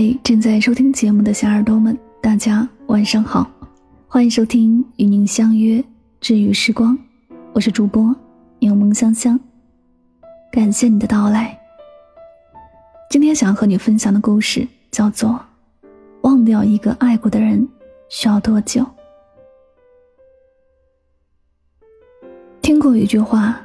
[0.00, 3.46] 嗨，正在收听节目的小耳朵们，大家晚上好，
[4.08, 5.84] 欢迎收听与您相约
[6.22, 6.96] 治愈时光，
[7.52, 8.16] 我是主播
[8.60, 9.38] 柠檬香香，
[10.50, 11.54] 感谢你的到来。
[13.10, 15.38] 今天想要和你分享的故事叫做
[16.22, 17.68] 《忘掉一个爱过的人
[18.08, 18.80] 需要多久》。
[22.62, 23.60] 听过一句话，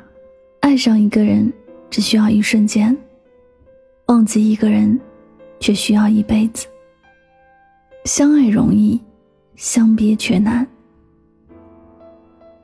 [0.60, 1.50] 爱上一个人
[1.90, 2.94] 只需要一瞬间，
[4.08, 5.00] 忘记一个人。
[5.60, 6.68] 却需要一辈子。
[8.06, 9.02] 相爱容易，
[9.56, 10.66] 相别却难。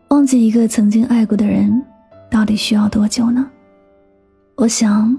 [0.09, 1.84] 忘记一个曾经爱过的人，
[2.30, 3.50] 到底需要多久呢？
[4.55, 5.17] 我想，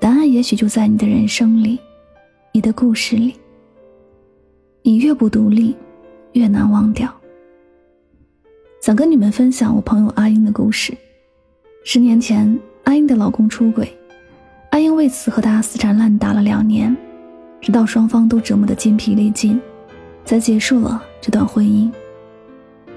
[0.00, 1.78] 答案也许就在你的人生里，
[2.52, 3.34] 你的故事里。
[4.82, 5.76] 你越不独立，
[6.32, 7.12] 越难忘掉。
[8.80, 10.96] 想跟你们分享我朋友阿英的故事。
[11.84, 13.96] 十年前，阿英的老公出轨。
[14.72, 16.96] 阿英为此和他死缠烂打了两年，
[17.60, 19.60] 直到双方都折磨得筋疲力尽，
[20.24, 21.90] 才结束了这段婚姻。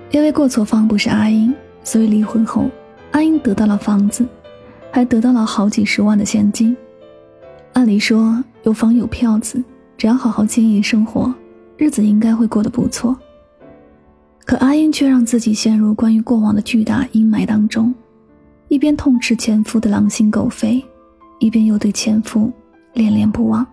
[0.10, 2.70] 因为过错方不是阿英，所以离婚后，
[3.12, 4.26] 阿英得到了房子，
[4.90, 6.76] 还得到了好几十万的现金。
[7.74, 9.62] 按理说有房有票子，
[9.98, 11.36] 只要好好经营生活，
[11.76, 13.14] 日子应该会过得不错。
[14.46, 17.94] 可阿英却让自己陷入关于过往的巨大阴霾当中，
[18.70, 20.82] 一边痛斥前夫的狼心狗肺。
[21.40, 22.52] 一边又对前夫
[22.94, 23.66] 恋恋不忘，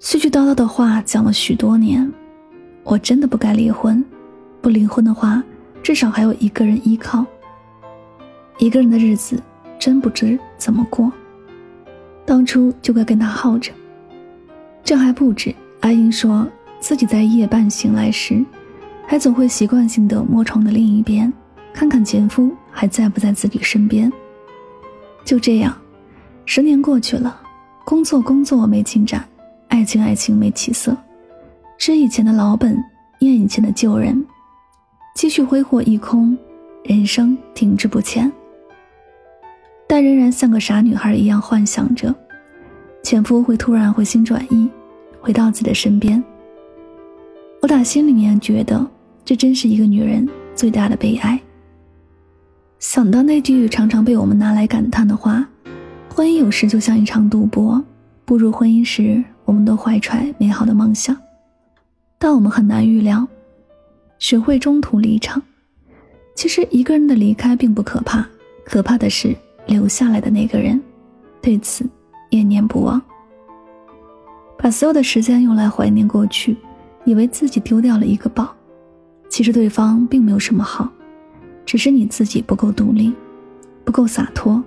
[0.00, 2.10] 絮絮叨叨的话讲了许多年。
[2.82, 4.04] 我真的不该离婚，
[4.62, 5.42] 不离婚的话，
[5.82, 7.26] 至少还有一个人依靠。
[8.58, 9.42] 一个人的日子
[9.78, 11.12] 真不知怎么过，
[12.24, 13.72] 当初就该跟他耗着。
[14.82, 16.46] 这还不止，阿英说
[16.80, 18.44] 自己在夜半醒来时，
[19.06, 21.30] 还总会习惯性的摸床的另一边，
[21.74, 24.10] 看看前夫还在不在自己身边。
[25.26, 25.76] 就这样，
[26.44, 27.42] 十年过去了，
[27.84, 29.28] 工作工作没进展，
[29.66, 30.96] 爱情爱情没起色，
[31.78, 32.80] 吃以前的老本，
[33.18, 34.24] 念以前的旧人，
[35.16, 36.38] 积蓄挥霍一空，
[36.84, 38.32] 人生停滞不前。
[39.88, 42.14] 但仍然像个傻女孩一样幻想着，
[43.02, 44.70] 前夫会突然回心转意，
[45.20, 46.22] 回到自己的身边。
[47.62, 48.88] 我打心里面觉得，
[49.24, 50.24] 这真是一个女人
[50.54, 51.40] 最大的悲哀。
[52.88, 55.44] 想到那句常常被我们拿来感叹的话
[56.08, 57.82] ：“婚姻有时就像一场赌博，
[58.24, 61.14] 步入婚姻时，我们都怀揣美好的梦想，
[62.16, 63.26] 但我们很难预料，
[64.20, 65.42] 学会中途离场。
[66.36, 68.24] 其实一个人的离开并不可怕，
[68.64, 69.34] 可怕的是
[69.66, 70.80] 留下来的那个人，
[71.42, 71.84] 对此
[72.30, 73.02] 念念不忘，
[74.56, 76.56] 把所有的时间用来怀念过去，
[77.04, 78.54] 以为自己丢掉了一个宝，
[79.28, 80.88] 其实对方并没有什么好。”
[81.66, 83.12] 只是你自己不够独立，
[83.84, 84.62] 不够洒脱，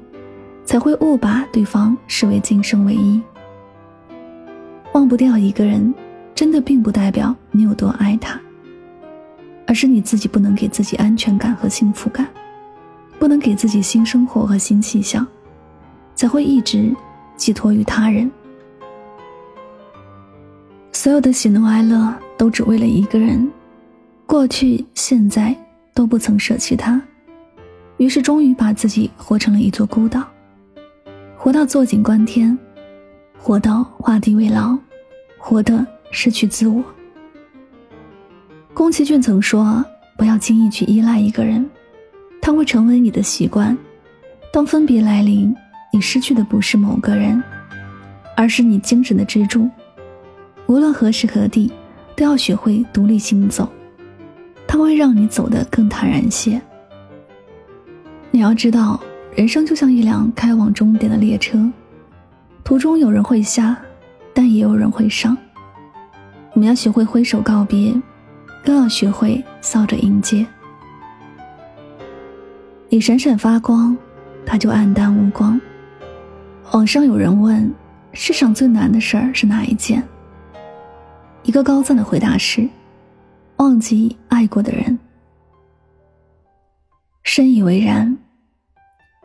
[0.66, 3.20] 才会误把对方视为今生唯一。
[4.94, 5.94] 忘不掉一个人，
[6.36, 8.40] 真的并不代表你有多爱他，
[9.66, 12.28] 而是你自己不能给自己安全感和幸福感，
[13.18, 15.26] 不能给自己新生活和新气象，
[16.16, 16.94] 才会一直
[17.38, 18.30] 寄托于他人。
[20.92, 23.50] 所有的喜怒哀乐都只为了一个人，
[24.26, 25.56] 过去、现在。
[25.94, 27.02] 都不曾舍弃他，
[27.98, 30.24] 于是终于把自己活成了一座孤岛，
[31.38, 32.58] 活到坐井观天，
[33.38, 34.78] 活到画地为牢，
[35.38, 36.84] 活得失去自我。
[38.74, 39.84] 宫崎骏曾说
[40.18, 41.70] ：“不要轻易去依赖一个人，
[42.42, 43.78] 他会成为你的习惯。
[44.54, 45.54] 当分别来临，
[45.92, 47.44] 你失去的不是某个人，
[48.38, 49.70] 而是你精神的支柱。
[50.68, 51.72] 无论何时何地，
[52.16, 53.68] 都要学会独立行走。”
[54.72, 56.62] 它会让你走得更坦然些。
[58.30, 59.02] 你要知道，
[59.36, 61.58] 人生就像一辆开往终点的列车，
[62.64, 63.76] 途中有人会下，
[64.32, 65.36] 但也有人会上。
[66.54, 68.00] 我们要学会挥手告别，
[68.64, 70.46] 更要学会笑着迎接。
[72.90, 73.98] 你闪闪发光，
[74.46, 75.60] 他就黯淡无光。
[76.74, 77.74] 网上有人问：
[78.14, 80.04] 世上最难的事儿是哪一件？
[81.42, 82.70] 一个高赞的回答是。
[83.60, 84.98] 忘记爱过的人，
[87.24, 88.18] 深以为然。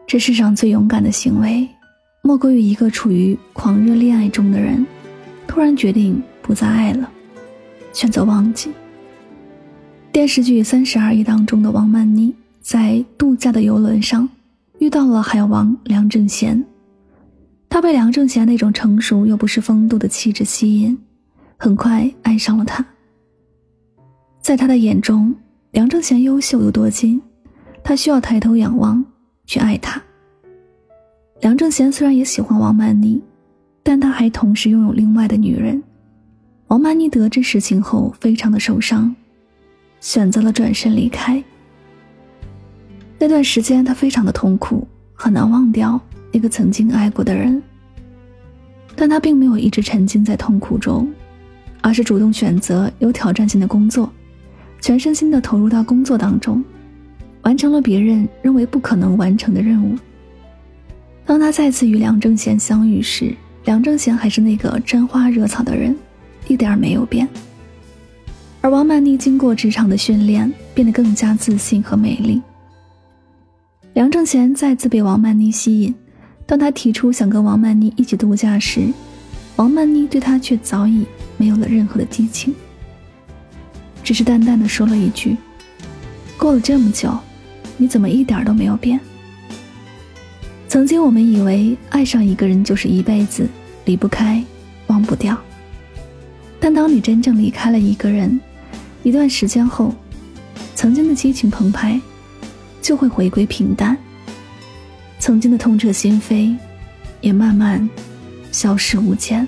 [0.09, 1.69] 这世上最勇敢的行为，
[2.21, 4.85] 莫过于一个处于狂热恋爱中的人，
[5.47, 7.09] 突然决定不再爱了，
[7.93, 8.73] 选择忘记。
[10.11, 14.29] 电视剧《三十而已》当中的王曼妮，在度假的游轮上
[14.81, 16.65] 遇到了海王梁正贤，
[17.69, 20.99] 她被梁正贤那种成熟又不失风度的气质吸引，
[21.57, 22.85] 很快爱上了他。
[24.45, 25.35] 在他的眼中，
[25.71, 27.19] 梁正贤优秀又多金，
[27.83, 29.03] 他需要抬头仰望
[29.47, 30.03] 去爱他。
[31.41, 33.23] 梁正贤虽然也喜欢王曼妮，
[33.83, 35.83] 但他还同时拥有另外的女人。
[36.67, 39.17] 王曼妮得知实情后，非常的受伤，
[39.99, 41.43] 选择了转身离开。
[43.19, 45.99] 那段时间，他非常的痛苦，很难忘掉
[46.31, 47.63] 那个曾经爱过的人。
[48.95, 51.11] 但他并没有一直沉浸在痛苦中，
[51.81, 54.13] 而是主动选择有挑战性的工作，
[54.85, 56.63] 全身心的投入到工作当中，
[57.41, 59.97] 完成了别人认为不可能完成的任务。
[61.25, 63.35] 当他再次与梁正贤相遇时，
[63.65, 65.97] 梁正贤还是那个沾花惹草的人，
[66.49, 67.27] 一点没有变。
[68.61, 72.43] 而王曼妮经过职场的训练，变得更加自信和美丽。
[73.95, 75.95] 梁正贤再次被王曼妮吸引。
[76.45, 78.93] 当他提出想跟王曼妮一起度假时，
[79.57, 81.07] 王曼妮对他却早已
[81.39, 82.55] 没有了任何的激情，
[84.05, 85.37] 只是淡淡的说了一句
[86.39, 87.19] ：“过了这么久，
[87.79, 89.01] 你怎么一点都没有变？”
[90.69, 93.49] 曾经我们以为爱上一个人就是一辈子，
[93.87, 94.45] 离不开，
[94.89, 95.37] 忘不掉。
[96.61, 98.39] 但当你真正离开了一个人，
[99.03, 99.95] 一段时间后，
[100.75, 102.01] 曾经的激情澎湃，
[102.83, 103.97] 就会回归平淡。
[105.19, 106.55] 曾经的痛彻心扉，
[107.21, 107.89] 也慢慢
[108.53, 109.47] 消失无见。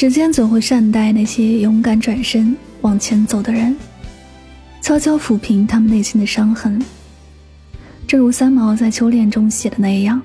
[0.00, 3.76] 时间总会善待那些勇敢转身往前走的人，
[4.80, 6.82] 悄悄抚平他们内心的伤痕。
[8.08, 10.18] 正如三毛在《秋恋》中写的那样：“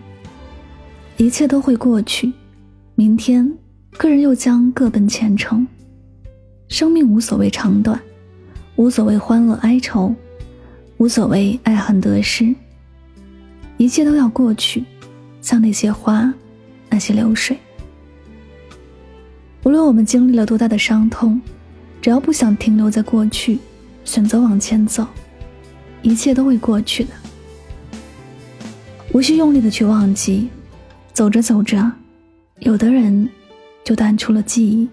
[1.19, 2.31] 一切都会过去，
[2.95, 3.51] 明天
[3.97, 5.67] 个人又将各奔前程。
[6.69, 8.01] 生命无所谓长短，
[8.77, 10.15] 无所谓欢乐哀愁，
[10.95, 12.55] 无所谓爱恨得失。”
[13.75, 14.85] 一切都要过去，
[15.41, 16.33] 像那些花，
[16.89, 17.57] 那些流水。
[19.65, 21.41] 无论我们经历了多大的伤痛，
[21.99, 23.57] 只要不想停留在过去，
[24.03, 25.07] 选择往前走，
[26.03, 27.09] 一切都会过去的。
[29.11, 30.49] 无需用力的去忘记，
[31.13, 31.91] 走着走着，
[32.59, 33.27] 有的人
[33.83, 34.87] 就淡出了记忆。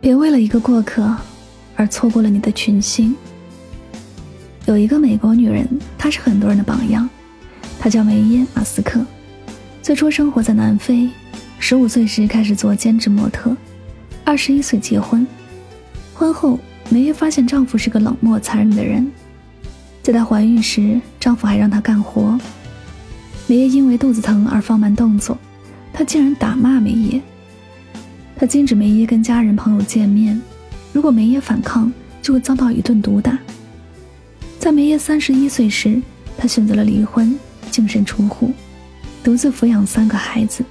[0.00, 1.16] 别为了一个过客，
[1.76, 3.14] 而错过了你的群星。
[4.66, 5.64] 有一个美国女人，
[5.96, 7.08] 她是很多人的榜样。
[7.78, 9.00] 她叫梅耶·马斯克，
[9.80, 11.08] 最初生活在南非，
[11.66, 13.56] 十五岁时开始做兼职模特，
[14.22, 15.26] 二十一岁结婚。
[16.12, 19.10] 婚后，梅耶发现丈夫是个冷漠残忍的人。
[20.02, 22.38] 在她怀孕时，丈夫还让她干活。
[23.46, 25.38] 梅耶因为肚子疼而放慢动作，
[25.90, 27.22] 他竟然打骂梅耶。
[28.36, 30.38] 他禁止梅耶跟家人朋友见面，
[30.92, 31.90] 如果梅耶反抗，
[32.20, 33.38] 就会遭到一顿毒打。
[34.58, 35.98] 在梅耶三十一岁时，
[36.36, 37.34] 她选择了离婚，
[37.70, 38.52] 净身出户，
[39.22, 40.62] 独自抚养三个孩子。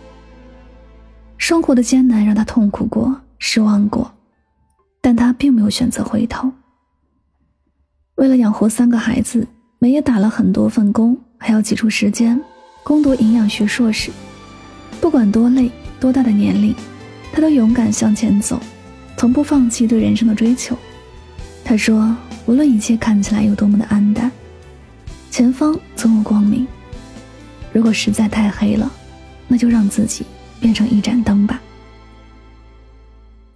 [1.37, 4.11] 生活的艰难让他痛苦过、失望过，
[5.01, 6.51] 但他并没有选择回头。
[8.15, 9.47] 为了养活三个孩子，
[9.79, 12.39] 梅也打了很多份工，还要挤出时间
[12.83, 14.11] 攻读营养学硕士。
[15.01, 16.75] 不管多累、多大的年龄，
[17.31, 18.59] 他都勇敢向前走，
[19.17, 20.77] 从不放弃对人生的追求。
[21.63, 22.15] 他说。
[22.45, 24.29] 无论一切看起来有多么的暗淡，
[25.31, 26.67] 前方总有光明。
[27.71, 28.91] 如果实在太黑了，
[29.47, 30.25] 那就让自己
[30.63, 31.61] 变成一盏灯吧。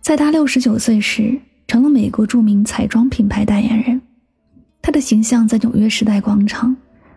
[0.01, 4.01] 在他六十九岁时，成了美国著名彩妆品牌代言人。
[4.81, 6.75] 他的形象在纽约时代广场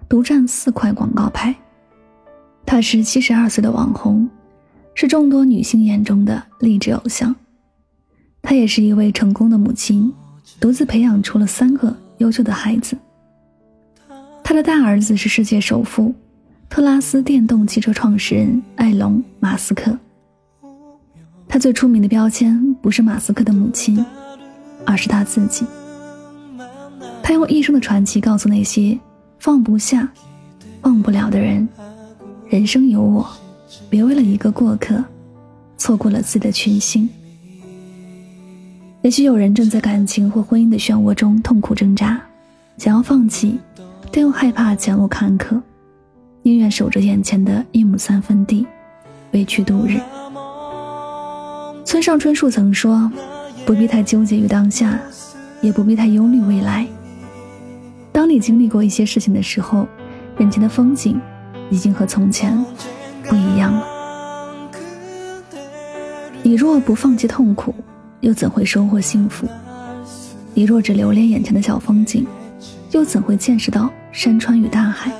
[0.08, 1.52] 独占四块广告牌。
[2.64, 4.30] 他是七十二岁的网红，
[4.94, 7.34] 是众多女性眼中的励志偶像。
[8.40, 10.12] 她也是一位成功的母亲。
[10.60, 12.96] 独自培养出了三个优秀的孩子。
[14.44, 16.14] 他的大儿子是世界首富、
[16.70, 19.98] 特拉斯电动汽车创始人埃隆·马斯克。
[21.48, 24.02] 他最出名的标签不是马斯克的母亲，
[24.86, 25.66] 而是他自己。
[27.24, 28.96] 他用一生的传奇告诉那些
[29.40, 30.08] 放不下、
[30.82, 31.68] 忘不了的人：
[32.48, 33.28] 人生有我，
[33.90, 35.04] 别为了一个过客，
[35.76, 37.08] 错过了自己的群星。
[39.02, 42.22] 也许有人正在感情或婚姻的漩涡中痛苦挣扎，
[42.78, 43.58] 想要放弃，
[44.12, 45.60] 但又害怕前路坎坷，
[46.42, 48.66] 宁愿守着眼前的一亩三分地，
[49.32, 50.00] 委屈度日。
[51.84, 53.10] 村上春树曾说
[53.66, 54.98] ：“不必太纠结于当下，
[55.60, 56.86] 也不必太忧虑未来。
[58.12, 59.86] 当你经历过一些事情的时候，
[60.38, 61.20] 眼前的风景
[61.70, 62.56] 已经和从前
[63.24, 63.86] 不一样了。
[66.42, 67.74] 你若不放弃痛苦。”
[68.20, 69.48] 又怎会收获幸福？
[70.52, 72.26] 你若只留恋眼前的小风景，
[72.90, 75.10] 又怎会见识到山川与大海？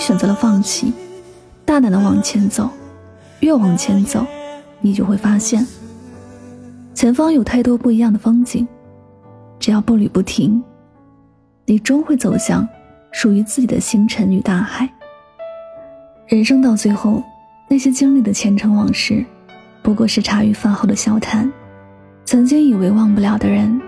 [0.00, 0.92] 选择了放弃，
[1.64, 2.68] 大胆的往前走，
[3.40, 4.26] 越往前走，
[4.80, 5.64] 你就会发现，
[6.94, 8.66] 前方有太多不一样的风景。
[9.58, 10.60] 只要步履不停，
[11.66, 12.66] 你终会走向
[13.12, 14.90] 属于自己的星辰与大海。
[16.26, 17.22] 人生到最后，
[17.68, 19.22] 那些经历的前尘往事，
[19.82, 21.52] 不过是茶余饭后的笑谈。
[22.24, 23.78] 曾经以为忘不了的人，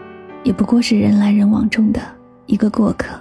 [0.44, 2.00] 也不过是人来人往中的
[2.44, 3.18] 一个过客。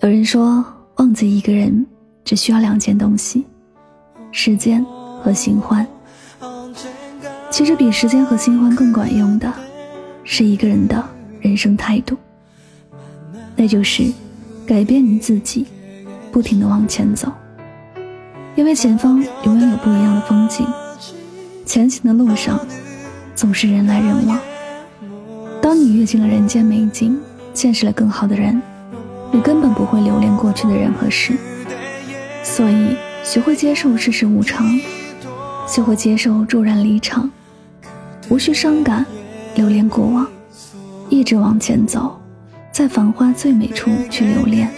[0.00, 0.62] 有人说，
[1.00, 1.86] 忘记一个人
[2.26, 3.46] 只需要两件东西：
[4.32, 4.84] 时间
[5.22, 5.86] 和新欢。
[7.50, 9.50] 其实，比时间和新欢更管用的，
[10.24, 11.02] 是一个人的
[11.40, 12.18] 人生态度。
[13.56, 14.12] 那就是
[14.66, 15.66] 改变你自己，
[16.30, 17.32] 不停的往前走，
[18.54, 20.66] 因为前方永远有不一样的风景。
[21.64, 22.60] 前行的路上，
[23.34, 24.38] 总是人来人往。
[25.62, 27.18] 当你阅尽了人间美景，
[27.54, 28.60] 见识了更好的人，
[29.32, 31.36] 你根本不会留恋过去的人和事。
[32.42, 34.66] 所以，学会接受世事无常，
[35.66, 37.30] 学会接受骤然离场，
[38.28, 39.06] 无需伤感，
[39.54, 40.26] 留恋过往，
[41.08, 42.16] 一直往前走。
[42.72, 44.70] 在繁花最美处去留恋，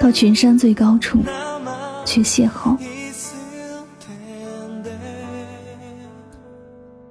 [0.00, 1.20] 到群山最高处
[2.04, 2.76] 去邂逅。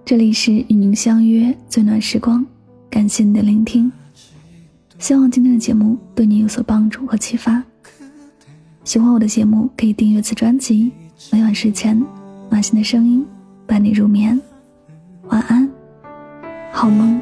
[0.04, 2.46] 这里是与您相约最暖时光，
[2.90, 3.90] 感谢你的聆听。
[5.02, 7.64] 希望今天的节目对你有所帮助和启发。
[8.84, 10.92] 喜欢我的节目，可以订阅此专辑。
[11.32, 12.00] 每晚睡前，
[12.52, 13.26] 暖心的声音
[13.66, 14.40] 伴你入眠。
[15.24, 15.68] 晚安，
[16.72, 17.20] 好梦。